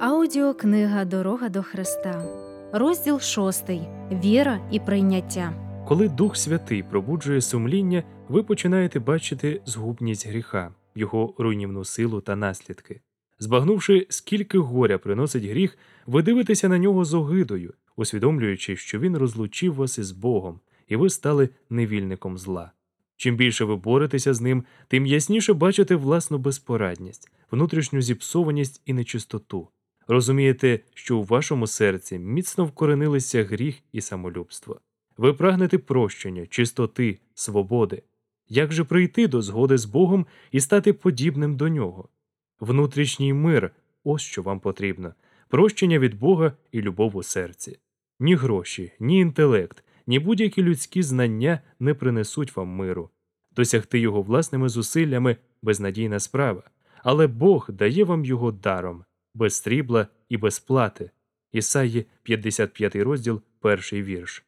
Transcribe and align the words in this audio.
Аудіокнига 0.00 1.04
Дорога 1.04 1.48
до 1.48 1.62
Христа, 1.62 2.24
розділ 2.72 3.20
6. 3.20 3.64
Віра 4.12 4.68
і 4.70 4.80
прийняття. 4.80 5.52
Коли 5.88 6.08
Дух 6.08 6.36
Святий 6.36 6.82
пробуджує 6.82 7.40
сумління, 7.40 8.02
ви 8.28 8.42
починаєте 8.42 9.00
бачити 9.00 9.60
згубність 9.66 10.28
гріха, 10.28 10.74
його 10.94 11.34
руйнівну 11.38 11.84
силу 11.84 12.20
та 12.20 12.36
наслідки. 12.36 13.00
Збагнувши, 13.38 14.06
скільки 14.08 14.58
горя 14.58 14.98
приносить 14.98 15.44
гріх, 15.44 15.78
ви 16.06 16.22
дивитеся 16.22 16.68
на 16.68 16.78
нього 16.78 17.04
з 17.04 17.14
огидою, 17.14 17.74
усвідомлюючи, 17.96 18.76
що 18.76 18.98
він 18.98 19.16
розлучив 19.16 19.74
вас 19.74 19.98
із 19.98 20.12
Богом, 20.12 20.60
і 20.88 20.96
ви 20.96 21.10
стали 21.10 21.48
невільником 21.70 22.38
зла. 22.38 22.72
Чим 23.16 23.36
більше 23.36 23.64
ви 23.64 23.76
боретеся 23.76 24.34
з 24.34 24.40
ним, 24.40 24.64
тим 24.88 25.06
ясніше 25.06 25.52
бачите 25.52 25.96
власну 25.96 26.38
безпорадність, 26.38 27.30
внутрішню 27.50 28.00
зіпсованість 28.00 28.82
і 28.86 28.92
нечистоту. 28.92 29.68
Розумієте, 30.08 30.80
що 30.94 31.18
у 31.18 31.24
вашому 31.24 31.66
серці 31.66 32.18
міцно 32.18 32.64
вкоренилися 32.64 33.44
гріх 33.44 33.76
і 33.92 34.00
самолюбство. 34.00 34.80
Ви 35.16 35.34
прагнете 35.34 35.78
прощення, 35.78 36.46
чистоти, 36.46 37.18
свободи. 37.34 38.02
Як 38.48 38.72
же 38.72 38.84
прийти 38.84 39.28
до 39.28 39.42
згоди 39.42 39.78
з 39.78 39.84
Богом 39.84 40.26
і 40.52 40.60
стати 40.60 40.92
подібним 40.92 41.56
до 41.56 41.68
нього? 41.68 42.08
Внутрішній 42.60 43.32
мир 43.32 43.70
ось 44.04 44.22
що 44.22 44.42
вам 44.42 44.60
потрібно 44.60 45.14
прощення 45.48 45.98
від 45.98 46.18
Бога 46.18 46.52
і 46.72 46.80
любов 46.80 47.16
у 47.16 47.22
серці. 47.22 47.78
Ні 48.20 48.34
гроші, 48.34 48.92
ні 49.00 49.20
інтелект, 49.20 49.84
ні 50.06 50.18
будь-які 50.18 50.62
людські 50.62 51.02
знання 51.02 51.60
не 51.80 51.94
принесуть 51.94 52.56
вам 52.56 52.68
миру. 52.68 53.10
Досягти 53.56 53.98
його 53.98 54.22
власними 54.22 54.68
зусиллями 54.68 55.36
безнадійна 55.62 56.20
справа, 56.20 56.62
але 57.02 57.26
Бог 57.26 57.70
дає 57.70 58.04
вам 58.04 58.24
його 58.24 58.52
даром 58.52 59.04
без 59.38 59.54
стрібла 59.54 60.06
і 60.28 60.36
без 60.36 60.58
плати. 60.58 61.10
Ісаї 61.52 62.06
55 62.22 62.96
розділ, 62.96 63.42
перший 63.60 64.02
вірш. 64.02 64.44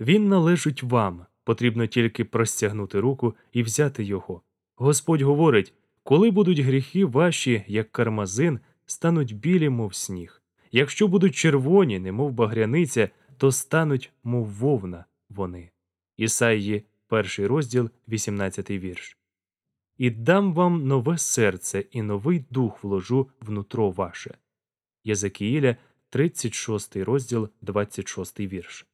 Він 0.00 0.28
належить 0.28 0.82
вам, 0.82 1.26
потрібно 1.44 1.86
тільки 1.86 2.24
простягнути 2.24 3.00
руку 3.00 3.34
і 3.52 3.62
взяти 3.62 4.04
його. 4.04 4.42
Господь 4.76 5.22
говорить 5.22 5.74
коли 6.08 6.30
будуть 6.30 6.58
гріхи 6.58 7.04
ваші, 7.04 7.64
як 7.66 7.92
кармазин, 7.92 8.60
стануть 8.86 9.36
білі, 9.36 9.68
мов 9.68 9.94
сніг. 9.94 10.42
Якщо 10.72 11.08
будуть 11.08 11.34
червоні, 11.34 11.98
немов 11.98 12.32
багряниця, 12.32 13.08
то 13.36 13.52
стануть, 13.52 14.12
мов 14.24 14.46
вовна, 14.46 15.04
вони. 15.28 15.70
Ісаї, 16.16 16.84
перший 17.06 17.46
розділ, 17.46 17.90
18 18.08 18.70
вірш. 18.70 19.17
І 19.98 20.10
дам 20.10 20.54
вам 20.54 20.86
нове 20.86 21.18
серце 21.18 21.84
і 21.90 22.02
новий 22.02 22.44
дух 22.50 22.84
вложу 22.84 23.30
внутро 23.40 23.90
ваше. 23.90 24.34
Єзекіїля, 25.04 25.76
36 26.10 26.96
розділ, 26.96 27.48
26 27.62 28.40
вірш. 28.40 28.86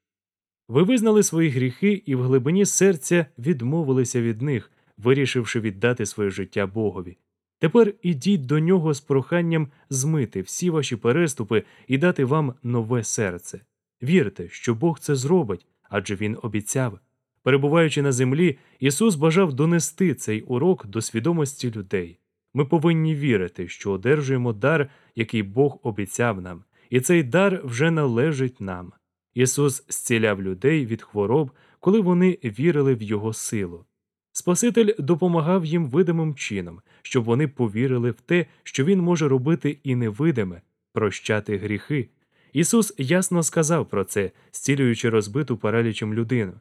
Ви 0.68 0.82
визнали 0.82 1.22
свої 1.22 1.50
гріхи 1.50 2.02
і 2.06 2.14
в 2.14 2.22
глибині 2.22 2.66
серця 2.66 3.26
відмовилися 3.38 4.22
від 4.22 4.42
них, 4.42 4.70
вирішивши 4.98 5.60
віддати 5.60 6.06
своє 6.06 6.30
життя 6.30 6.66
Богові. 6.66 7.16
Тепер 7.58 7.94
ідіть 8.02 8.46
до 8.46 8.58
нього 8.58 8.94
з 8.94 9.00
проханням 9.00 9.68
змити 9.90 10.42
всі 10.42 10.70
ваші 10.70 10.96
переступи 10.96 11.64
і 11.86 11.98
дати 11.98 12.24
вам 12.24 12.54
нове 12.62 13.04
серце. 13.04 13.60
Вірте, 14.02 14.48
що 14.48 14.74
Бог 14.74 14.98
це 14.98 15.16
зробить, 15.16 15.66
адже 15.82 16.14
Він 16.14 16.38
обіцяв. 16.42 16.98
Перебуваючи 17.44 18.02
на 18.02 18.12
землі, 18.12 18.58
Ісус 18.80 19.14
бажав 19.14 19.52
донести 19.52 20.14
цей 20.14 20.42
урок 20.42 20.86
до 20.86 21.00
свідомості 21.00 21.70
людей. 21.70 22.18
Ми 22.54 22.64
повинні 22.64 23.14
вірити, 23.14 23.68
що 23.68 23.90
одержуємо 23.90 24.52
дар, 24.52 24.88
який 25.16 25.42
Бог 25.42 25.78
обіцяв 25.82 26.40
нам, 26.40 26.64
і 26.90 27.00
цей 27.00 27.22
дар 27.22 27.60
вже 27.64 27.90
належить 27.90 28.60
нам. 28.60 28.92
Ісус 29.34 29.84
зціляв 29.88 30.42
людей 30.42 30.86
від 30.86 31.02
хвороб, 31.02 31.50
коли 31.80 32.00
вони 32.00 32.38
вірили 32.44 32.94
в 32.94 33.02
Його 33.02 33.32
силу. 33.32 33.84
Спаситель 34.32 34.94
допомагав 34.98 35.64
їм 35.64 35.86
видимим 35.86 36.34
чином, 36.34 36.80
щоб 37.02 37.24
вони 37.24 37.48
повірили 37.48 38.10
в 38.10 38.20
те, 38.20 38.46
що 38.62 38.84
Він 38.84 39.00
може 39.00 39.28
робити 39.28 39.78
і 39.82 39.96
невидиме, 39.96 40.62
прощати 40.92 41.56
гріхи. 41.56 42.08
Ісус 42.52 42.94
ясно 42.98 43.42
сказав 43.42 43.88
про 43.88 44.04
це, 44.04 44.30
зцілюючи 44.52 45.10
розбиту 45.10 45.56
паралічем 45.56 46.14
людину. 46.14 46.52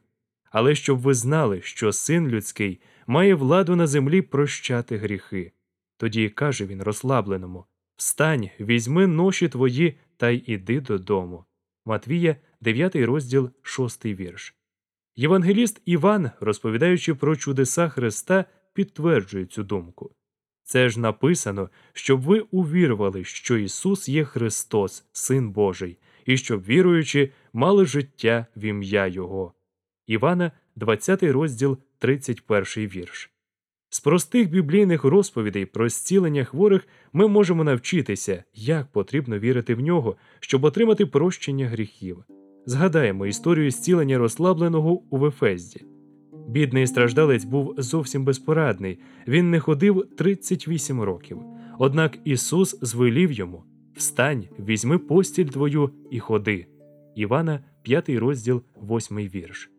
Але 0.54 0.74
щоб 0.74 0.98
ви 0.98 1.14
знали, 1.14 1.60
що 1.62 1.92
син 1.92 2.28
людський 2.28 2.80
має 3.06 3.34
владу 3.34 3.76
на 3.76 3.86
землі 3.86 4.22
прощати 4.22 4.96
гріхи. 4.96 5.52
Тоді 5.96 6.28
каже 6.28 6.66
він 6.66 6.82
розслабленому 6.82 7.64
Встань, 7.96 8.50
візьми 8.60 9.06
ноші 9.06 9.48
твої 9.48 9.98
та 10.16 10.30
й 10.30 10.42
іди 10.46 10.80
додому. 10.80 11.44
Матвія, 11.84 12.36
9 12.60 12.96
розділ, 12.96 13.50
6 13.62 14.06
вірш. 14.06 14.54
Євангеліст 15.16 15.82
Іван, 15.84 16.30
розповідаючи 16.40 17.14
про 17.14 17.36
чудеса 17.36 17.88
Христа, 17.88 18.44
підтверджує 18.74 19.46
цю 19.46 19.62
думку. 19.62 20.10
Це 20.62 20.88
ж 20.88 21.00
написано, 21.00 21.70
щоб 21.92 22.20
ви 22.20 22.40
увірували, 22.40 23.24
що 23.24 23.56
Ісус 23.56 24.08
є 24.08 24.24
Христос, 24.24 25.04
Син 25.12 25.50
Божий, 25.50 25.98
і 26.26 26.36
щоб, 26.36 26.64
віруючи, 26.64 27.32
мали 27.52 27.86
життя 27.86 28.46
в 28.56 28.64
ім'я 28.64 29.06
Його. 29.06 29.54
Івана, 30.06 30.52
20 30.76 31.22
розділ, 31.22 31.78
31 31.98 32.64
вірш. 32.76 33.30
З 33.88 34.00
простих 34.00 34.50
біблійних 34.50 35.04
розповідей 35.04 35.66
про 35.66 35.88
зцілення 35.88 36.44
хворих 36.44 36.88
ми 37.12 37.28
можемо 37.28 37.64
навчитися, 37.64 38.44
як 38.54 38.86
потрібно 38.86 39.38
вірити 39.38 39.74
в 39.74 39.80
нього, 39.80 40.16
щоб 40.40 40.64
отримати 40.64 41.06
прощення 41.06 41.68
гріхів. 41.68 42.24
Згадаємо 42.66 43.26
історію 43.26 43.70
зцілення 43.70 44.18
розслабленого 44.18 45.02
у 45.10 45.16
Вефезді. 45.16 45.80
Бідний 46.48 46.86
страждалець 46.86 47.44
був 47.44 47.74
зовсім 47.78 48.24
безпорадний, 48.24 48.98
він 49.28 49.50
не 49.50 49.60
ходив 49.60 50.06
38 50.16 51.00
років. 51.00 51.38
Однак 51.78 52.18
Ісус 52.24 52.78
звелів 52.82 53.32
йому 53.32 53.64
Встань, 53.96 54.44
візьми 54.58 54.98
постіль 54.98 55.46
твою 55.46 55.90
і 56.10 56.20
ходи. 56.20 56.66
Івана, 57.14 57.64
5 57.82 58.08
розділ, 58.08 58.62
8 58.82 59.16
вірш. 59.18 59.70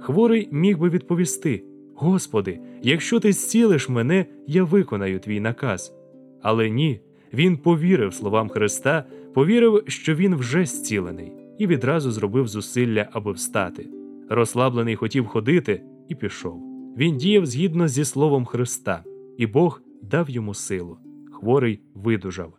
Хворий 0.00 0.48
міг 0.50 0.78
би 0.78 0.88
відповісти 0.88 1.64
Господи, 2.00 2.60
якщо 2.82 3.20
ти 3.20 3.32
зцілиш 3.32 3.88
мене, 3.88 4.26
я 4.46 4.64
виконаю 4.64 5.20
твій 5.20 5.40
наказ. 5.40 5.94
Але 6.42 6.70
ні, 6.70 7.00
він 7.32 7.56
повірив 7.56 8.14
словам 8.14 8.48
Христа, 8.48 9.04
повірив, 9.34 9.82
що 9.86 10.14
він 10.14 10.36
вже 10.36 10.64
зцілений, 10.64 11.32
і 11.58 11.66
відразу 11.66 12.10
зробив 12.10 12.48
зусилля, 12.48 13.08
аби 13.12 13.32
встати. 13.32 13.88
Розслаблений 14.28 14.96
хотів 14.96 15.26
ходити 15.26 15.82
і 16.08 16.14
пішов. 16.14 16.62
Він 16.96 17.16
діяв 17.16 17.46
згідно 17.46 17.88
зі 17.88 18.04
словом 18.04 18.44
Христа, 18.44 19.04
і 19.38 19.46
Бог 19.46 19.82
дав 20.02 20.30
йому 20.30 20.54
силу. 20.54 20.98
Хворий 21.32 21.80
видужав. 21.94 22.52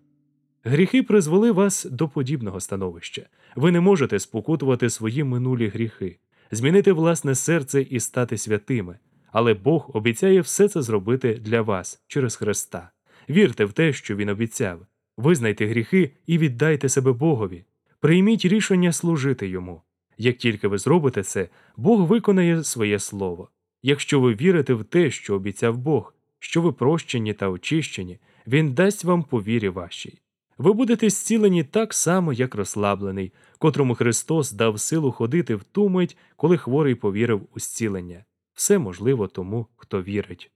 Гріхи 0.64 1.04
призвели 1.04 1.52
вас 1.52 1.86
до 1.86 2.08
подібного 2.08 2.60
становища. 2.60 3.30
Ви 3.56 3.72
не 3.72 3.80
можете 3.80 4.20
спокутувати 4.20 4.90
свої 4.90 5.24
минулі 5.24 5.68
гріхи, 5.68 6.20
змінити 6.52 6.92
власне 6.92 7.36
серце 7.36 7.82
і 7.82 8.00
стати 8.00 8.38
святими. 8.38 8.98
Але 9.32 9.54
Бог 9.54 9.92
обіцяє 9.94 10.42
все 10.42 10.68
це 10.68 10.82
зробити 10.82 11.34
для 11.34 11.62
вас 11.62 12.04
через 12.08 12.36
Христа. 12.36 12.92
Вірте 13.30 13.66
в 13.66 13.74
те, 13.74 13.94
що 13.94 14.16
Він 14.16 14.30
обіцяв. 14.30 14.80
Визнайте 15.18 15.68
гріхи 15.68 16.12
і 16.28 16.38
віддайте 16.38 16.90
себе 16.90 17.12
Богові. 17.12 17.66
Прийміть 18.00 18.46
рішення 18.46 18.92
служити 18.92 19.48
йому. 19.48 19.82
Як 20.18 20.38
тільки 20.38 20.68
ви 20.68 20.78
зробите 20.78 21.24
це, 21.24 21.50
Бог 21.78 22.06
виконає 22.06 22.64
своє 22.64 23.00
слово. 23.00 23.50
Якщо 23.84 24.20
ви 24.20 24.34
вірите 24.34 24.74
в 24.74 24.84
те, 24.84 25.12
що 25.12 25.36
обіцяв 25.36 25.78
Бог, 25.78 26.14
що 26.40 26.62
ви 26.62 26.72
прощені 26.72 27.34
та 27.34 27.50
очищені, 27.50 28.20
Він 28.48 28.74
дасть 28.74 29.04
вам 29.04 29.24
по 29.24 29.42
вірі 29.42 29.70
вашій. 29.70 30.20
Ви 30.60 30.74
будете 30.74 31.10
зцілені 31.10 31.64
так 31.64 31.94
само, 31.94 32.34
як 32.34 32.56
розслаблений, 32.56 33.34
котрому 33.58 33.96
Христос 33.96 34.52
дав 34.52 34.80
силу 34.80 35.12
ходити 35.12 35.56
в 35.56 35.64
ту 35.64 35.90
мить, 35.90 36.18
коли 36.36 36.58
хворий 36.58 36.96
повірив 36.96 37.48
у 37.56 37.60
зцілення. 37.60 38.26
Все 38.54 38.80
можливо 38.80 39.28
тому, 39.28 39.68
хто 39.76 40.04
вірить. 40.04 40.52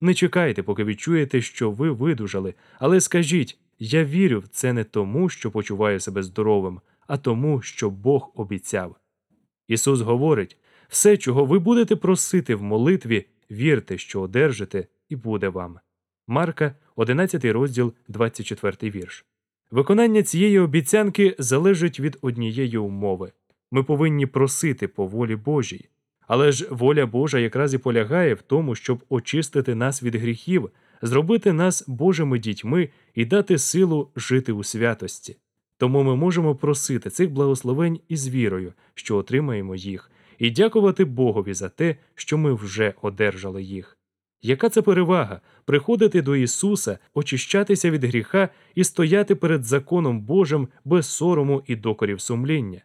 Не 0.00 0.14
чекайте, 0.14 0.62
поки 0.62 0.84
відчуєте, 0.84 1.42
що 1.42 1.70
ви 1.70 1.90
видужали, 1.90 2.54
але 2.78 3.00
скажіть 3.00 3.58
я 3.78 4.04
вірю 4.04 4.40
в 4.40 4.48
це 4.48 4.72
не 4.72 4.84
тому, 4.84 5.28
що 5.28 5.50
почуваю 5.50 6.00
себе 6.00 6.22
здоровим, 6.22 6.80
а 7.06 7.18
тому, 7.18 7.62
що 7.62 7.90
Бог 7.90 8.32
обіцяв. 8.34 8.96
Ісус 9.68 10.00
говорить 10.00 10.56
все, 10.88 11.16
чого 11.16 11.44
ви 11.44 11.58
будете 11.58 11.96
просити 11.96 12.54
в 12.54 12.62
молитві, 12.62 13.26
вірте, 13.50 13.98
що 13.98 14.20
одержите, 14.20 14.86
і 15.08 15.16
буде 15.16 15.48
вам. 15.48 15.78
Марка, 16.26 16.74
11 16.96 17.44
розділ, 17.44 17.94
24 18.08 18.90
вірш. 18.90 19.26
Виконання 19.72 20.22
цієї 20.22 20.58
обіцянки 20.58 21.36
залежить 21.38 22.00
від 22.00 22.18
однієї 22.22 22.76
умови 22.76 23.32
ми 23.70 23.82
повинні 23.82 24.26
просити 24.26 24.88
по 24.88 25.06
волі 25.06 25.36
Божій. 25.36 25.88
Але 26.20 26.52
ж 26.52 26.68
воля 26.70 27.06
Божа 27.06 27.38
якраз 27.38 27.74
і 27.74 27.78
полягає 27.78 28.34
в 28.34 28.42
тому, 28.42 28.74
щоб 28.74 29.04
очистити 29.08 29.74
нас 29.74 30.02
від 30.02 30.14
гріхів, 30.14 30.70
зробити 31.02 31.52
нас 31.52 31.84
Божими 31.88 32.38
дітьми 32.38 32.88
і 33.14 33.24
дати 33.24 33.58
силу 33.58 34.08
жити 34.16 34.52
у 34.52 34.64
святості. 34.64 35.36
Тому 35.76 36.02
ми 36.02 36.16
можемо 36.16 36.54
просити 36.54 37.10
цих 37.10 37.30
благословень 37.30 38.00
із 38.08 38.28
вірою, 38.28 38.72
що 38.94 39.16
отримаємо 39.16 39.74
їх, 39.74 40.10
і 40.38 40.50
дякувати 40.50 41.04
Богові 41.04 41.54
за 41.54 41.68
те, 41.68 41.96
що 42.14 42.38
ми 42.38 42.54
вже 42.54 42.94
одержали 43.02 43.62
їх. 43.62 43.98
Яка 44.42 44.68
це 44.68 44.82
перевага 44.82 45.40
приходити 45.64 46.22
до 46.22 46.36
Ісуса, 46.36 46.98
очищатися 47.14 47.90
від 47.90 48.04
гріха 48.04 48.48
і 48.74 48.84
стояти 48.84 49.34
перед 49.34 49.64
законом 49.64 50.20
Божим 50.20 50.68
без 50.84 51.06
сорому 51.06 51.62
і 51.66 51.76
докорів 51.76 52.20
сумління? 52.20 52.82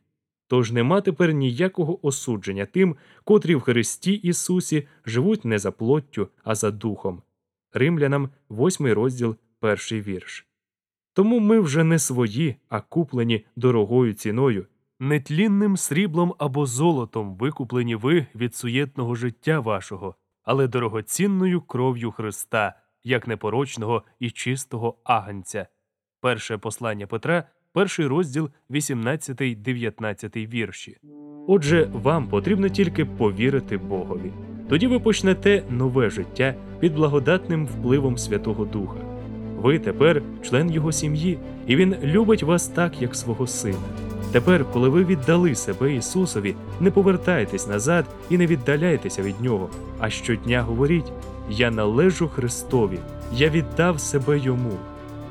Тож 0.48 0.72
нема 0.72 1.02
тепер 1.02 1.34
ніякого 1.34 2.08
осудження 2.08 2.66
тим, 2.66 2.96
котрі 3.24 3.56
в 3.56 3.62
Христі 3.62 4.14
Ісусі 4.14 4.88
живуть 5.06 5.46
не 5.46 5.60
за 5.60 5.72
плоттю, 5.72 6.28
а 6.44 6.56
за 6.56 6.72
духом. 6.72 7.22
Римлянам, 7.74 8.30
8 8.50 8.88
розділ, 8.88 9.36
перший 9.60 10.02
вірш. 10.02 10.48
Тому 11.14 11.40
ми 11.40 11.60
вже 11.60 11.84
не 11.84 12.00
свої, 12.00 12.56
а 12.70 12.82
куплені 12.82 13.46
дорогою 13.56 14.14
ціною, 14.14 14.66
нетлінним 15.00 15.78
сріблом 15.78 16.34
або 16.38 16.66
золотом 16.66 17.36
викуплені 17.36 17.96
ви 17.96 18.28
від 18.36 18.56
суєтного 18.56 19.16
життя 19.16 19.60
вашого, 19.60 20.16
але 20.48 20.68
дорогоцінною 20.68 21.62
кров'ю 21.62 22.12
Христа, 22.12 22.74
як 23.04 23.28
непорочного 23.28 24.04
і 24.20 24.32
чистого 24.32 24.98
агнця. 25.04 25.68
Перше 26.22 26.58
послання 26.58 27.08
Петра, 27.08 27.44
перший 27.74 28.08
розділ, 28.08 28.50
18-19 28.70 30.48
вірші. 30.48 30.98
Отже, 31.48 31.90
вам 31.94 32.28
потрібно 32.28 32.70
тільки 32.70 33.06
повірити 33.06 33.78
Богові. 33.78 34.32
Тоді 34.70 34.88
ви 34.88 35.00
почнете 35.00 35.64
нове 35.70 36.10
життя 36.10 36.56
під 36.80 36.96
благодатним 36.96 37.66
впливом 37.66 38.18
Святого 38.18 38.66
Духа. 38.66 39.00
Ви 39.58 39.80
тепер 39.80 40.22
член 40.42 40.72
його 40.72 40.92
сім'ї, 40.92 41.40
і 41.68 41.76
він 41.76 41.96
любить 42.04 42.44
вас 42.44 42.68
так, 42.68 43.02
як 43.02 43.16
свого 43.16 43.48
сина. 43.48 44.17
Тепер, 44.38 44.66
коли 44.74 44.90
ви 44.90 45.04
віддали 45.04 45.56
себе 45.56 45.94
Ісусові, 45.94 46.56
не 46.80 46.92
повертайтесь 46.92 47.68
назад 47.68 48.06
і 48.30 48.38
не 48.38 48.48
віддаляйтеся 48.48 49.22
від 49.22 49.42
Нього, 49.42 49.70
а 50.00 50.10
щодня 50.10 50.62
говоріть: 50.62 51.12
Я 51.50 51.72
належу 51.72 52.28
Христові, 52.28 53.00
я 53.34 53.50
віддав 53.50 54.00
себе 54.00 54.40
Йому. 54.40 54.72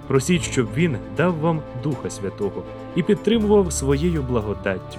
Просіть, 0.06 0.42
щоб 0.42 0.68
Він 0.76 0.96
дав 1.16 1.38
вам 1.38 1.60
Духа 1.82 2.10
Святого 2.10 2.62
і 2.96 3.02
підтримував 3.02 3.72
своєю 3.72 4.22
благодаттю. 4.22 4.98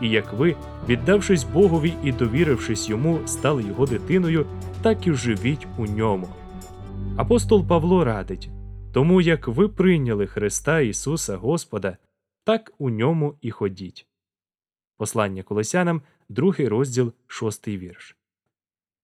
І 0.00 0.08
як 0.08 0.32
ви, 0.32 0.56
віддавшись 0.88 1.44
Богові 1.44 1.92
і 2.04 2.12
довірившись 2.12 2.88
йому, 2.88 3.18
стали 3.26 3.62
його 3.62 3.86
дитиною, 3.86 4.46
так 4.82 5.06
і 5.06 5.12
живіть 5.12 5.66
у 5.78 5.86
ньому. 5.86 6.28
Апостол 7.16 7.66
Павло 7.66 8.04
радить 8.04 8.50
тому 8.92 9.20
як 9.20 9.48
ви 9.48 9.68
прийняли 9.68 10.26
Христа 10.26 10.80
Ісуса 10.80 11.36
Господа, 11.36 11.96
так 12.44 12.72
у 12.78 12.90
ньому 12.90 13.38
і 13.40 13.50
ходіть. 13.50 14.06
Послання 14.96 15.42
Колосянам, 15.42 16.02
другий 16.28 16.68
розділ, 16.68 17.12
шостий 17.26 17.78
вірш. 17.78 18.16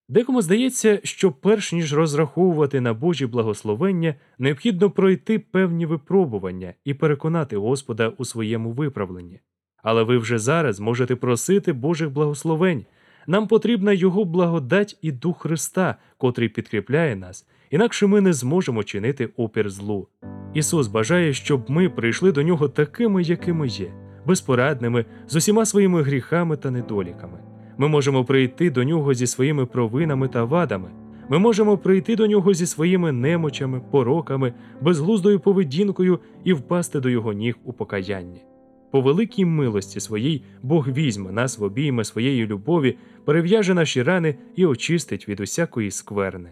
Декому 0.09 0.43
здається, 0.43 1.01
що 1.05 1.33
перш 1.33 1.73
ніж 1.73 1.95
розраховувати 1.95 2.81
на 2.81 2.95
Божі 2.95 3.27
благословення, 3.27 4.15
необхідно 4.39 4.91
пройти 4.91 5.39
певні 5.39 5.87
випробування 5.87 6.75
і 6.85 6.95
переконати 6.95 7.57
Господа 7.57 8.09
у 8.09 8.25
своєму 8.25 8.73
виправленні. 8.73 9.41
Але 9.83 10.03
ви 10.03 10.19
вже 10.19 10.39
зараз 10.39 10.81
можете 10.81 11.17
просити 11.17 11.73
Божих 11.73 12.11
благословень. 12.11 12.87
Нам 13.27 13.47
потрібна 13.47 13.93
Його 13.93 14.25
благодать 14.25 14.99
і 15.03 15.13
Дух 15.13 15.41
Христа, 15.41 15.97
котрий 16.17 16.49
підкріпляє 16.49 17.17
нас, 17.17 17.47
інакше 17.71 18.07
ми 18.07 18.21
не 18.21 18.33
зможемо 18.33 18.85
чинити 18.85 19.29
опір 19.37 19.71
злу. 19.71 20.09
Ісус 20.55 20.87
бажає, 20.87 21.33
щоб 21.33 21.71
ми 21.71 21.89
прийшли 21.89 22.33
до 22.33 22.43
нього 22.43 22.69
такими, 22.69 23.23
якими 23.23 23.69
є, 23.69 23.93
безпорадними, 24.27 25.05
з 25.29 25.37
усіма 25.37 25.67
своїми 25.67 26.03
гріхами 26.03 26.57
та 26.57 26.71
недоліками. 26.71 27.39
Ми 27.79 27.89
можемо 27.89 28.25
прийти 28.25 28.71
до 28.71 28.85
нього 28.85 29.15
зі 29.15 29.27
своїми 29.27 29.67
провинами 29.67 30.29
та 30.29 30.45
вадами. 30.45 30.91
Ми 31.29 31.39
можемо 31.39 31.79
прийти 31.79 32.17
до 32.17 32.27
нього 32.27 32.55
зі 32.55 32.67
своїми 32.67 33.13
немочами, 33.13 33.81
пороками, 33.91 34.53
безглуздою 34.81 35.41
поведінкою 35.41 36.21
і 36.45 36.53
впасти 36.53 37.01
до 37.01 37.09
його 37.09 37.33
ніг 37.33 37.55
у 37.65 37.73
покаянні. 37.73 38.45
По 38.91 39.01
великій 39.01 39.45
милості 39.45 40.01
своїй 40.01 40.45
Бог 40.63 40.89
візьме 40.89 41.33
нас 41.33 41.59
в 41.59 41.63
обійми 41.63 42.05
своєї 42.05 42.47
любові, 42.47 42.97
перев'яже 43.25 43.75
наші 43.75 44.03
рани 44.03 44.35
і 44.57 44.67
очистить 44.67 45.29
від 45.29 45.41
усякої 45.41 45.91
скверни. 45.91 46.51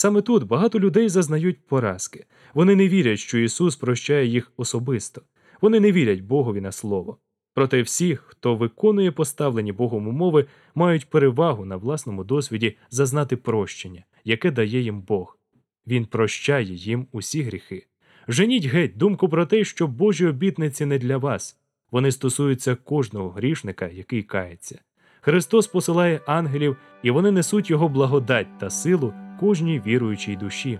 Саме 0.00 0.22
тут 0.22 0.44
багато 0.44 0.80
людей 0.80 1.08
зазнають 1.08 1.66
поразки. 1.66 2.26
Вони 2.54 2.76
не 2.76 2.88
вірять, 2.88 3.18
що 3.18 3.38
Ісус 3.38 3.76
прощає 3.76 4.26
їх 4.26 4.52
особисто, 4.56 5.22
вони 5.60 5.80
не 5.80 5.92
вірять 5.92 6.20
Богові 6.20 6.60
на 6.60 6.72
слово. 6.72 7.18
Проте 7.54 7.82
всі, 7.82 8.16
хто 8.16 8.56
виконує 8.56 9.12
поставлені 9.12 9.72
Богом 9.72 10.08
умови, 10.08 10.46
мають 10.74 11.10
перевагу 11.10 11.64
на 11.64 11.76
власному 11.76 12.24
досвіді 12.24 12.76
зазнати 12.90 13.36
прощення, 13.36 14.04
яке 14.24 14.50
дає 14.50 14.80
їм 14.80 15.00
Бог. 15.00 15.38
Він 15.86 16.06
прощає 16.06 16.74
їм 16.74 17.06
усі 17.12 17.42
гріхи. 17.42 17.86
Женіть 18.28 18.64
геть 18.64 18.96
думку 18.96 19.28
про 19.28 19.46
те, 19.46 19.64
що 19.64 19.86
Божі 19.86 20.26
обітниці 20.26 20.86
не 20.86 20.98
для 20.98 21.16
вас. 21.16 21.58
Вони 21.90 22.12
стосуються 22.12 22.74
кожного 22.74 23.30
грішника, 23.30 23.88
який 23.88 24.22
кається. 24.22 24.80
Христос 25.28 25.66
посилає 25.66 26.20
ангелів, 26.26 26.76
і 27.02 27.10
вони 27.10 27.30
несуть 27.30 27.70
його 27.70 27.88
благодать 27.88 28.58
та 28.58 28.70
силу 28.70 29.12
кожній 29.40 29.82
віруючій 29.86 30.36
душі. 30.36 30.78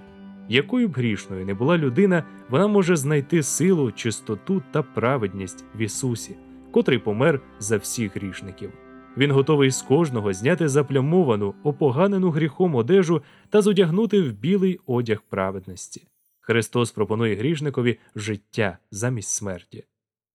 Якою 0.48 0.88
б 0.88 0.92
грішною 0.92 1.46
не 1.46 1.54
була 1.54 1.78
людина, 1.78 2.24
вона 2.48 2.66
може 2.66 2.96
знайти 2.96 3.42
силу, 3.42 3.92
чистоту 3.92 4.62
та 4.70 4.82
праведність 4.82 5.64
в 5.74 5.80
Ісусі, 5.80 6.36
котрий 6.70 6.98
помер 6.98 7.40
за 7.58 7.76
всіх 7.76 8.16
грішників. 8.16 8.72
Він 9.16 9.30
готовий 9.30 9.70
з 9.70 9.82
кожного 9.82 10.32
зняти 10.32 10.68
заплямовану, 10.68 11.54
опоганену 11.64 12.30
гріхом 12.30 12.74
одежу 12.74 13.22
та 13.50 13.62
зодягнути 13.62 14.22
в 14.22 14.32
білий 14.32 14.80
одяг 14.86 15.22
праведності. 15.30 16.06
Христос 16.40 16.90
пропонує 16.90 17.36
грішникові 17.36 17.98
життя 18.16 18.78
замість 18.90 19.30
смерті. 19.30 19.84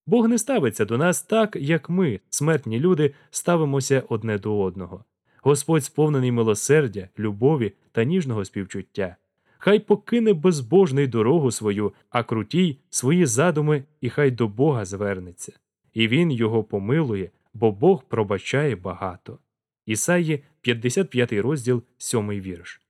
Бог 0.05 0.27
не 0.27 0.37
ставиться 0.37 0.85
до 0.85 0.97
нас 0.97 1.21
так, 1.21 1.55
як 1.55 1.89
ми, 1.89 2.19
смертні 2.29 2.79
люди, 2.79 3.13
ставимося 3.31 4.03
одне 4.09 4.37
до 4.37 4.59
одного. 4.59 5.05
Господь 5.41 5.83
сповнений 5.83 6.31
милосердя, 6.31 7.09
любові 7.19 7.73
та 7.91 8.03
ніжного 8.03 8.45
співчуття. 8.45 9.15
Хай 9.57 9.79
покине 9.79 10.33
безбожний 10.33 11.07
дорогу 11.07 11.51
свою, 11.51 11.93
а 12.09 12.23
крутій 12.23 12.79
свої 12.89 13.25
задуми, 13.25 13.83
і 14.01 14.09
хай 14.09 14.31
до 14.31 14.47
Бога 14.47 14.85
звернеться. 14.85 15.53
І 15.93 16.07
він 16.07 16.31
його 16.31 16.63
помилує, 16.63 17.31
бо 17.53 17.71
Бог 17.71 18.03
пробачає 18.03 18.75
багато. 18.75 19.39
Ісаї, 19.85 20.43
55 20.61 21.33
розділ, 21.33 21.83
7 21.97 22.29
вірш. 22.29 22.81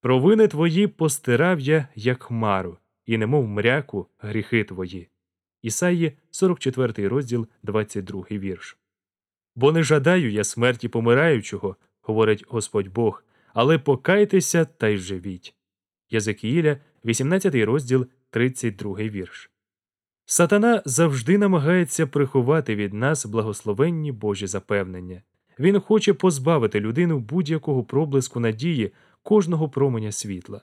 Провини 0.00 0.48
твої 0.48 0.86
постирав 0.86 1.60
я, 1.60 1.88
як 1.94 2.22
хмару, 2.22 2.78
і 3.06 3.18
немов 3.18 3.48
мряку 3.48 4.06
гріхи 4.18 4.64
твої. 4.64 5.08
Ісаї, 5.62 6.12
44 6.30 7.08
розділ, 7.08 7.46
22 7.62 8.24
вірш. 8.30 8.78
Бо 9.54 9.72
не 9.72 9.82
жадаю 9.82 10.32
я 10.32 10.44
смерті 10.44 10.88
помираючого, 10.88 11.76
говорить 12.00 12.44
Господь 12.48 12.88
Бог, 12.88 13.24
але 13.54 13.78
покайтеся 13.78 14.64
та 14.64 14.88
й 14.88 14.96
живіть. 14.96 15.54
Єзекіїля, 16.10 16.76
18 17.04 17.54
розділ, 17.54 18.06
32 18.30 18.96
вірш. 18.96 19.50
Сатана 20.26 20.82
завжди 20.84 21.38
намагається 21.38 22.06
приховати 22.06 22.76
від 22.76 22.94
нас 22.94 23.26
благословенні 23.26 24.12
Божі 24.12 24.46
запевнення. 24.46 25.22
Він 25.58 25.80
хоче 25.80 26.14
позбавити 26.14 26.80
людину 26.80 27.18
будь-якого 27.18 27.84
проблиску 27.84 28.40
надії, 28.40 28.92
кожного 29.22 29.68
променя 29.68 30.12
світла. 30.12 30.62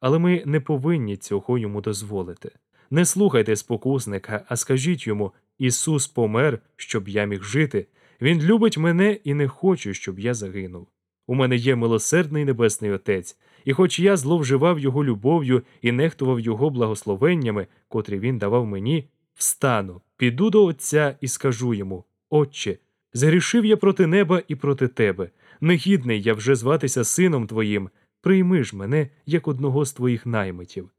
Але 0.00 0.18
ми 0.18 0.42
не 0.46 0.60
повинні 0.60 1.16
цього 1.16 1.58
йому 1.58 1.80
дозволити. 1.80 2.50
Не 2.90 3.04
слухайте 3.04 3.56
спокусника, 3.56 4.44
а 4.48 4.56
скажіть 4.56 5.06
йому 5.06 5.32
Ісус 5.58 6.06
помер, 6.06 6.58
щоб 6.76 7.08
я 7.08 7.24
міг 7.24 7.42
жити. 7.42 7.86
Він 8.20 8.42
любить 8.42 8.78
мене 8.78 9.12
і 9.24 9.34
не 9.34 9.48
хоче, 9.48 9.94
щоб 9.94 10.18
я 10.18 10.34
загинув. 10.34 10.88
У 11.26 11.34
мене 11.34 11.56
є 11.56 11.76
милосердний 11.76 12.44
небесний 12.44 12.90
Отець, 12.90 13.38
і 13.64 13.72
хоч 13.72 14.00
я 14.00 14.16
зловживав 14.16 14.78
його 14.78 15.04
любов'ю 15.04 15.62
і 15.82 15.92
нехтував 15.92 16.40
його 16.40 16.70
благословеннями, 16.70 17.66
котрі 17.88 18.18
він 18.18 18.38
давав 18.38 18.66
мені, 18.66 19.08
встану, 19.34 20.00
піду 20.16 20.50
до 20.50 20.64
Отця 20.64 21.16
і 21.20 21.28
скажу 21.28 21.74
йому 21.74 22.04
Отче, 22.30 22.78
згрішив 23.12 23.64
я 23.64 23.76
проти 23.76 24.06
неба 24.06 24.42
і 24.48 24.54
проти 24.54 24.88
тебе. 24.88 25.30
Негідний 25.60 26.22
я 26.22 26.34
вже 26.34 26.54
зватися 26.54 27.04
сином 27.04 27.46
твоїм. 27.46 27.90
Прийми 28.20 28.64
ж 28.64 28.76
мене 28.76 29.08
як 29.26 29.48
одного 29.48 29.84
з 29.84 29.92
твоїх 29.92 30.26
наймитів. 30.26 30.90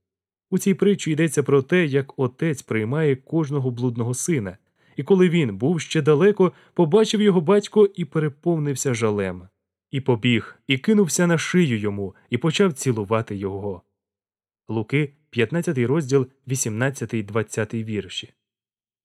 У 0.49 0.57
цій 0.57 0.73
притчі 0.73 1.11
йдеться 1.11 1.43
про 1.43 1.61
те, 1.61 1.85
як 1.85 2.19
отець 2.19 2.61
приймає 2.61 3.15
кожного 3.15 3.71
блудного 3.71 4.13
сина, 4.13 4.57
і 4.95 5.03
коли 5.03 5.29
він 5.29 5.57
був 5.57 5.81
ще 5.81 6.01
далеко, 6.01 6.53
побачив 6.73 7.21
його 7.21 7.41
батько 7.41 7.89
і 7.95 8.05
переповнився 8.05 8.93
жалем. 8.93 9.47
І 9.91 10.01
побіг, 10.01 10.59
і 10.67 10.77
кинувся 10.77 11.27
на 11.27 11.37
шию 11.37 11.77
йому, 11.77 12.15
і 12.29 12.37
почав 12.37 12.73
цілувати 12.73 13.35
його. 13.35 13.81
Луки, 14.67 15.13
15 15.29 15.77
розділ, 15.77 16.27
18-20 16.47 17.83
вірші. 17.83 18.33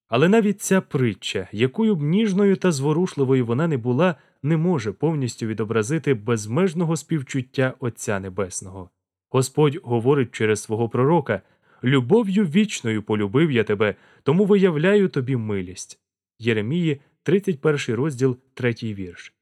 Але 0.09 0.29
навіть 0.29 0.63
ця 0.63 0.81
притча, 0.81 1.49
якою 1.53 1.97
б 1.97 2.03
ніжною 2.03 2.57
та 2.57 2.73
зворушливою 2.73 3.47
вона 3.47 3.69
не 3.69 3.77
була, 3.77 4.15
не 4.43 4.57
може 4.57 4.93
повністю 4.93 5.47
відобразити 5.47 6.15
безмежного 6.15 6.97
співчуття 6.97 7.75
Отця 7.79 8.21
Небесного. 8.21 8.91
Господь 9.35 9.81
говорить 9.83 10.31
через 10.31 10.62
свого 10.62 10.88
пророка 10.88 11.43
Любов'ю 11.85 12.45
вічною 12.45 13.03
полюбив 13.03 13.50
я 13.50 13.64
тебе, 13.64 13.95
тому 14.23 14.45
виявляю 14.45 15.09
тобі 15.09 15.37
милість. 15.37 15.99
Єремії, 16.38 17.00
31 17.23 17.97
розділ, 17.97 18.37
3 18.55 18.75
вірш. 18.83 19.33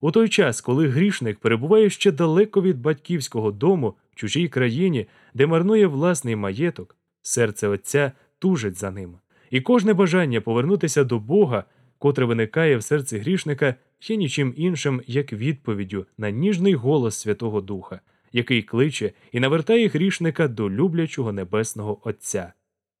У 0.00 0.10
той 0.10 0.28
час, 0.28 0.60
коли 0.60 0.88
грішник 0.88 1.38
перебуває 1.38 1.90
ще 1.90 2.12
далеко 2.12 2.62
від 2.62 2.80
батьківського 2.80 3.50
дому, 3.50 3.94
в 4.12 4.16
чужій 4.16 4.48
країні, 4.48 5.06
де 5.34 5.46
марнує 5.46 5.86
власний 5.86 6.36
маєток, 6.36 6.96
серце 7.22 7.68
Отця 7.68 8.12
тужить 8.38 8.78
за 8.78 8.90
ним, 8.90 9.16
і 9.50 9.60
кожне 9.60 9.94
бажання 9.94 10.40
повернутися 10.40 11.04
до 11.04 11.18
Бога, 11.18 11.64
котре 11.98 12.24
виникає 12.24 12.76
в 12.76 12.82
серці 12.82 13.18
грішника, 13.18 13.74
є 14.02 14.16
нічим 14.16 14.54
іншим, 14.56 15.02
як 15.06 15.32
відповіддю 15.32 16.06
на 16.18 16.30
ніжний 16.30 16.74
голос 16.74 17.16
Святого 17.20 17.60
Духа, 17.60 18.00
який 18.32 18.62
кличе 18.62 19.12
і 19.32 19.40
навертає 19.40 19.88
грішника 19.88 20.48
до 20.48 20.70
люблячого 20.70 21.32
небесного 21.32 21.98
Отця. 22.04 22.52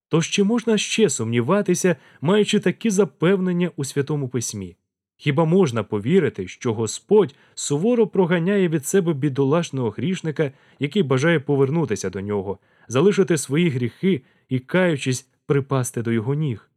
Тож 0.08 0.28
чи 0.28 0.44
можна 0.44 0.78
ще 0.78 1.10
сумніватися, 1.10 1.96
маючи 2.20 2.60
такі 2.60 2.90
запевнення 2.90 3.70
у 3.76 3.84
Святому 3.84 4.28
Письмі? 4.28 4.76
Хіба 5.16 5.44
можна 5.44 5.82
повірити, 5.82 6.48
що 6.48 6.74
Господь 6.74 7.34
суворо 7.54 8.06
проганяє 8.06 8.68
від 8.68 8.86
себе 8.86 9.12
бідолашного 9.14 9.90
грішника, 9.90 10.52
який 10.78 11.02
бажає 11.02 11.40
повернутися 11.40 12.10
до 12.10 12.20
нього, 12.20 12.58
залишити 12.88 13.36
свої 13.36 13.68
гріхи 13.68 14.22
і, 14.48 14.58
каючись, 14.58 15.28
припасти 15.46 16.02
до 16.02 16.12
його 16.12 16.34
ніг? 16.34 16.70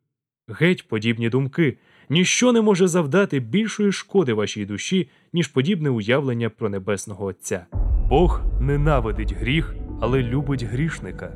Геть 0.48 0.88
подібні 0.88 1.29
думки, 1.29 1.77
ніщо 2.10 2.51
не 2.51 2.62
може 2.62 2.88
завдати 2.88 3.39
більшої 3.39 3.91
шкоди 3.91 4.34
вашій 4.34 4.65
душі, 4.65 5.10
ніж 5.34 5.48
подібне 5.48 5.89
уявлення 5.89 6.50
про 6.50 6.70
небесного 6.70 7.25
Отця. 7.25 7.65
Бог 8.12 8.41
ненавидить 8.60 9.34
гріх, 9.34 9.75
але 10.01 10.24
любить 10.24 10.63
грішника. 10.63 11.34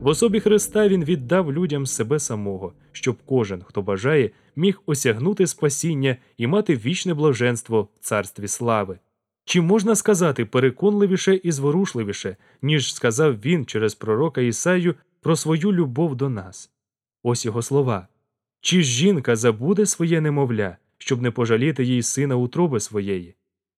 В 0.00 0.06
особі 0.06 0.40
Христа 0.40 0.88
Він 0.88 1.04
віддав 1.04 1.52
людям 1.52 1.86
себе 1.86 2.18
самого, 2.18 2.72
щоб 2.92 3.16
кожен, 3.26 3.62
хто 3.62 3.82
бажає, 3.82 4.30
міг 4.56 4.82
осягнути 4.86 5.46
спасіння 5.46 6.16
і 6.36 6.46
мати 6.46 6.76
вічне 6.76 7.14
блаженство 7.14 7.82
в 7.82 7.98
царстві 8.00 8.48
слави. 8.48 8.98
Чи 9.44 9.60
можна 9.60 9.96
сказати 9.96 10.44
переконливіше 10.44 11.34
і 11.34 11.52
зворушливіше, 11.52 12.36
ніж 12.62 12.94
сказав 12.94 13.40
він 13.40 13.66
через 13.66 13.94
пророка 13.94 14.40
Ісаю 14.40 14.94
про 15.20 15.36
свою 15.36 15.72
любов 15.72 16.16
до 16.16 16.28
нас? 16.28 16.70
Ось 17.22 17.44
його 17.44 17.62
слова. 17.62 18.08
Чи 18.60 18.82
жінка 18.82 19.36
забуде 19.36 19.86
своє 19.86 20.20
немовля, 20.20 20.76
щоб 20.98 21.22
не 21.22 21.30
пожаліти 21.30 21.84
їй 21.84 22.02
сина 22.02 22.36
утроби 22.36 22.80
своєї? 22.80 23.34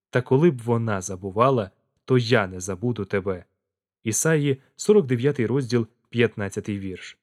Та 0.09 0.21
коли 0.21 0.51
б 0.51 0.57
вона 0.57 1.01
забувала, 1.01 1.71
то 2.09 2.17
я 2.17 2.47
не 2.47 2.59
забуду 2.59 3.05
тебе. 3.05 3.45
Ісаї, 4.03 4.61
49 4.75 5.39
розділ, 5.39 5.87
15 6.09 6.69
вірш. 6.69 7.17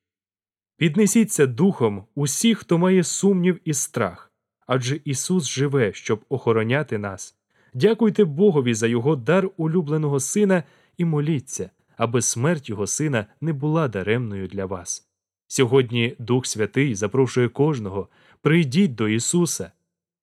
Піднесіться 0.77 1.47
духом 1.47 2.05
усі, 2.15 2.55
хто 2.55 2.79
має 2.79 3.05
сумнів 3.05 3.61
і 3.65 3.75
страх, 3.75 4.33
адже 4.67 5.01
Ісус 5.05 5.49
живе, 5.49 5.93
щоб 5.93 6.25
охороняти 6.29 6.99
нас. 6.99 7.37
Дякуйте 7.75 8.25
Богові 8.25 8.75
за 8.75 8.87
Його 8.87 9.17
дар 9.17 9.51
улюбленого 9.57 10.21
Сина 10.21 10.63
і 10.97 11.05
моліться, 11.05 11.71
аби 11.97 12.23
смерть 12.23 12.69
Його 12.69 12.87
Сина 12.87 13.27
не 13.41 13.53
була 13.53 13.89
даремною 13.89 14.49
для 14.49 14.67
вас. 14.67 15.09
Сьогодні 15.47 16.17
Дух 16.19 16.47
Святий 16.47 16.95
запрошує 16.95 17.49
кожного 17.49 18.09
прийдіть 18.41 18.95
до 18.95 19.09
Ісуса. 19.09 19.73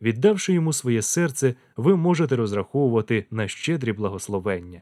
Віддавши 0.03 0.53
йому 0.53 0.74
своє 0.74 1.01
серце, 1.01 1.55
ви 1.77 1.95
можете 1.95 2.36
розраховувати 2.36 3.25
на 3.31 3.48
щедрі 3.48 3.93
благословення. 3.93 4.81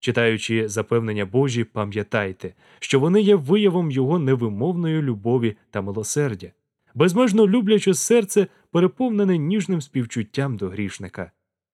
Читаючи 0.00 0.68
запевнення 0.68 1.26
Божі, 1.26 1.64
пам'ятайте, 1.64 2.54
що 2.80 3.00
вони 3.00 3.20
є 3.20 3.34
виявом 3.34 3.90
Його 3.90 4.18
невимовної 4.18 5.02
любові 5.02 5.56
та 5.70 5.82
милосердя, 5.82 6.52
безмежно 6.94 7.48
любляче 7.48 7.94
серце, 7.94 8.46
переповнене 8.70 9.38
ніжним 9.38 9.80
співчуттям 9.80 10.56
до 10.56 10.68
грішника. 10.68 11.30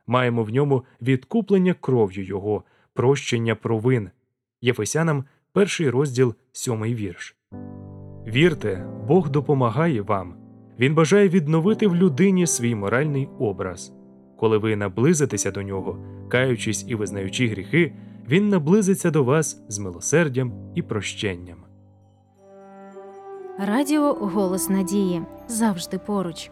Маємо 0.07 0.45
в 0.45 0.51
ньому 0.51 0.85
відкуплення 1.03 1.75
кров'ю 1.75 2.25
Його, 2.25 2.65
прощення 2.95 3.55
провин. 3.55 4.11
Єфесянам, 4.61 5.25
перший 5.53 5.91
розділ, 5.91 6.35
сьомий 6.53 6.95
вірш. 6.95 7.37
Вірте, 8.27 8.87
Бог 9.07 9.31
допомагає 9.31 10.03
вам. 10.03 10.42
Він 10.83 10.95
бажає 10.95 11.29
відновити 11.29 11.87
в 11.87 11.97
людині 11.97 12.47
свій 12.47 12.75
моральний 12.75 13.29
образ. 13.39 13.93
Коли 14.37 14.59
ви 14.59 14.77
наблизитеся 14.77 15.51
до 15.51 15.63
нього, 15.63 15.99
каючись 16.29 16.85
і 16.89 16.95
визнаючи 16.95 17.49
гріхи, 17.49 17.93
він 18.29 18.49
наблизиться 18.49 19.11
до 19.11 19.25
вас 19.25 19.65
з 19.69 19.79
милосердям 19.79 20.53
і 20.75 20.83
прощенням. 20.83 21.59
Радіо 23.59 24.13
Голос 24.13 24.69
Надії 24.69 25.23
завжди 25.49 25.99
поруч. 25.99 26.51